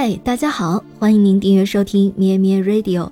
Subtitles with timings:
[0.00, 3.10] 嗨，大家好，欢迎您订阅收听咩咩 Radio，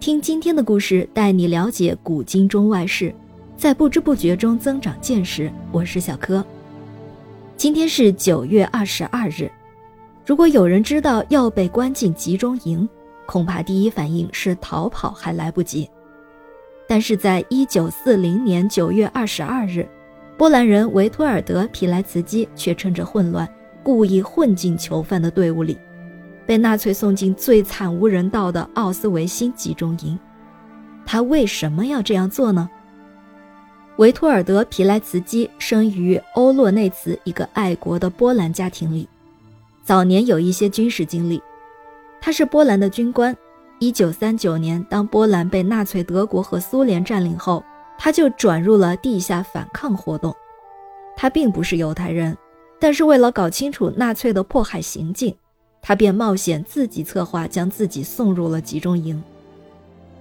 [0.00, 3.14] 听今天的故事，带你了解古今中外事，
[3.58, 5.52] 在不知不觉中增长见识。
[5.70, 6.42] 我是小柯。
[7.58, 9.50] 今天是九月二十二日，
[10.24, 12.88] 如果有人知道要被关进集中营，
[13.26, 15.86] 恐怕第一反应是逃跑还来不及。
[16.88, 19.86] 但是在一九四零年九月二十二日，
[20.38, 23.46] 波兰人维托尔德·皮莱茨基却趁着混乱，
[23.82, 25.76] 故意混进囚犯的队伍里。
[26.46, 30.18] 被纳粹送进最惨无人道的奥斯维辛集中营，
[31.06, 32.68] 他为什么要这样做呢？
[33.96, 39.08] 维托尔德·皮莱茨基生于欧洛内茨一个爱国的波兰家庭里，
[39.84, 41.40] 早年有一些军事经历。
[42.20, 43.36] 他是波兰的军官。
[43.80, 47.62] 1939年，当波兰被纳粹德国和苏联占领后，
[47.98, 50.34] 他就转入了地下反抗活动。
[51.16, 52.36] 他并不是犹太人，
[52.80, 55.34] 但是为了搞清楚纳粹的迫害行径。
[55.86, 59.22] 他便冒险自己策划，将自己送入了集中营。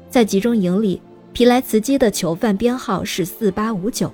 [0.10, 1.02] 在集中营里，
[1.32, 4.12] 皮莱茨基的囚犯编号是四八五九。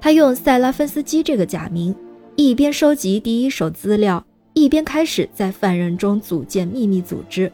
[0.00, 1.92] 他用塞拉芬斯基这个假名，
[2.36, 7.50] 一边收集第一手资料，一边开始在犯人中组建秘密组织，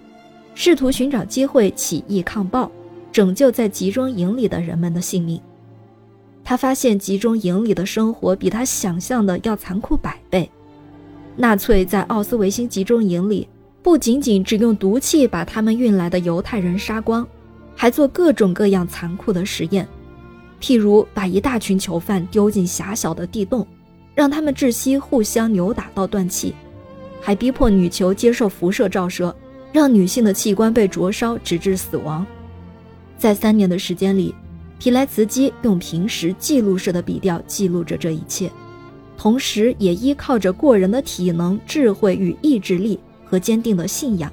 [0.55, 2.71] 试图寻找机会起义抗暴，
[3.11, 5.41] 拯救在集中营里的人们的性命。
[6.45, 10.51] 他发现集中营里的生活比他想象的要残酷百倍。
[11.37, 13.49] 纳粹在奥斯维辛集中营里，
[13.83, 17.27] 不仅仅只用毒气把他们运来的犹太人杀光，
[17.75, 19.87] 还做各种各样残酷的实验，
[20.61, 23.67] 譬如把一大群囚犯丢进狭小的地洞，
[24.15, 26.53] 让他们窒息，互相扭打到断气；
[27.21, 29.35] 还逼迫女囚接受辐射照射，
[29.73, 32.25] 让女性的器官被灼烧，直至死亡。
[33.19, 34.33] 在三年的时间里，
[34.79, 38.49] 皮莱茨基用平时记录式的笔调记录着这一切。
[39.17, 44.31] 同时，也依靠着过人的体能、智慧与意志力和坚定的信仰，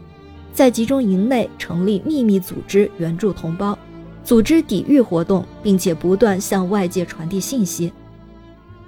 [0.54, 3.78] 在集中营内成立秘密组织援助同胞，
[4.24, 7.92] 组织抵御活动，并且不断向外界传递信息。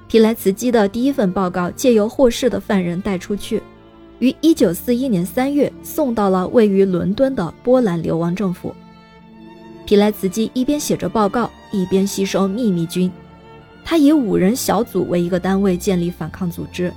[0.08, 3.62] 皮莱茨基的第一份报告借由获释的犯人带出去，
[4.20, 8.76] 于1941年3月送到了位于伦敦的波兰流亡政府。
[9.86, 13.12] 皮莱茨基一边写着报告，一边吸收秘密军。
[13.86, 16.92] 他以五人小组为一个单位建立反抗组织，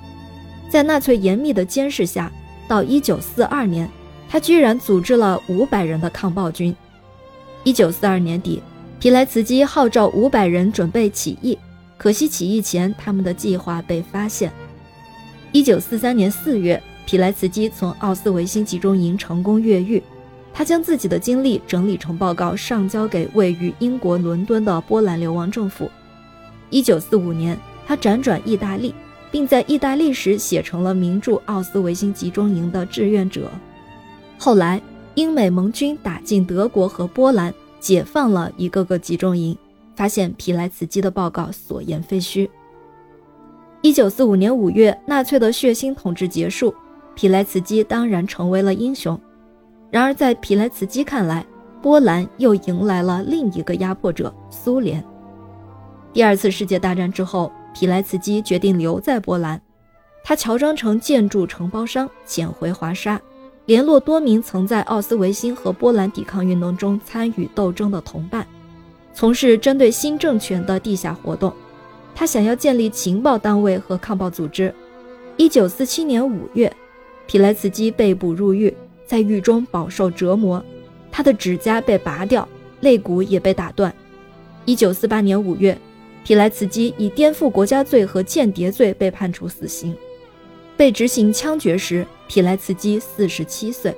[0.71, 2.31] 在纳粹严密的监视下，
[2.69, 3.91] 到1942年，
[4.29, 6.75] 他居然组织了五百人的抗暴军。
[7.65, 8.63] 1942年底，
[9.01, 11.59] 皮莱茨基号召五百人准备起义，
[11.99, 14.53] 可惜起义前他们的计划被发现。
[15.53, 20.03] 1943年4月，皮莱茨基从奥斯维辛集中营成功越狱，
[20.55, 25.91] 他将自己的经历整理成报告，上交给位于英国伦敦的波兰流亡政府。
[26.71, 28.95] 一九四五年，他辗转意大利，
[29.31, 33.43] 并在意大利时写成了名著《奥斯维辛集中营的志愿者》。
[34.39, 34.81] 后来，
[35.15, 39.57] 英美盟军打进德国和波兰，解放了一个个集中营，
[39.95, 42.51] 发现皮莱茨基的报告所言非虚。
[43.81, 46.75] 一九四五年五月，纳粹的血腥统治结束，
[47.15, 49.19] 皮莱茨基当然成为了英雄。
[49.91, 51.47] 然而，在皮莱茨基看来，
[51.81, 55.03] 波兰又迎来了另一个压迫者——苏联。
[56.17, 59.61] 第二次世界大战之后，皮莱茨基决定留在波兰。
[60.25, 63.21] 他乔装成建筑承包商，潜回华沙，
[63.67, 68.47] 联络多名曾在奥斯维辛和波兰抵抗运动中参与斗争的同伴，
[69.13, 71.53] 从事针对新政权的地下活动。
[72.15, 74.75] 他想要建立情报单位和抗暴组织。
[75.37, 76.75] 一九四七年五月，
[77.27, 80.65] 皮莱茨基被捕入狱，在狱中饱受折磨，
[81.13, 82.49] 他的指甲被拔掉，
[82.81, 83.95] 肋骨也被打断。
[84.65, 85.79] 一九四八年五月。
[86.27, 89.95] 皮莱茨基以颠覆国家罪和间谍罪被判处死刑，
[90.77, 93.97] 被执行枪决时，皮莱茨基四十七岁。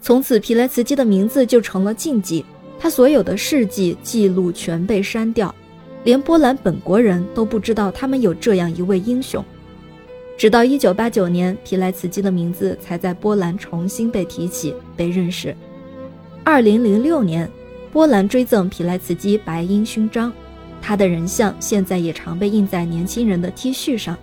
[0.00, 2.44] 从此，皮莱茨基的名字就成了禁忌，
[2.80, 5.54] 他所有的事迹记录全被删掉，
[6.02, 9.44] 连波兰本国人都不知道他们有这样一位英雄。
[10.36, 15.54] 直到一九八九年，皮莱茨基的名字才在波兰重新被提起、被认识。
[16.42, 17.48] 二零零六年，
[17.92, 20.32] 波兰追赠皮莱茨基白鹰勋章。
[20.82, 24.16] 他的人像现在也常被印在年轻人的 T 恤上，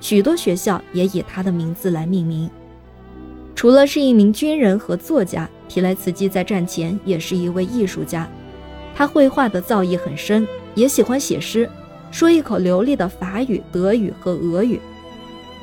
[0.00, 2.50] 许多学校也以他的名字来命名。
[3.54, 8.28] 除了是一名军人和作家，皮莱茨基在战前也是一位艺术家。
[8.94, 11.68] 他绘画的造诣很深，也喜欢写诗，
[12.10, 14.80] 说一口流利的法语、德语和俄语。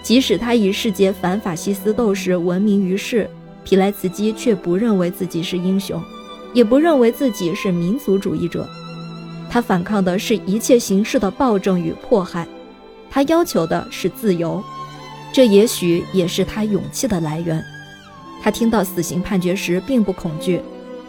[0.03, 3.29] 即使他以世界反法西斯斗士闻名于世，
[3.63, 6.01] 皮莱茨基却不认为自己是英雄，
[6.53, 8.67] 也不认为自己是民族主义者。
[9.49, 12.47] 他反抗的是一切形式的暴政与迫害，
[13.09, 14.63] 他要求的是自由，
[15.31, 17.63] 这也许也是他勇气的来源。
[18.41, 20.61] 他听到死刑判决时并不恐惧，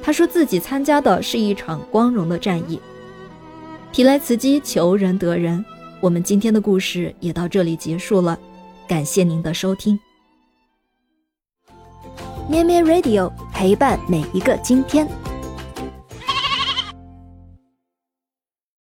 [0.03, 2.81] 他说自己参加的是一场光荣的战役。
[3.93, 5.65] 提莱茨基求仁得仁，
[6.01, 8.39] 我们今天的故事也到这里结束了，
[8.87, 9.99] 感谢您的收听。
[12.49, 15.26] 咩咩 Radio 陪伴每一个今天。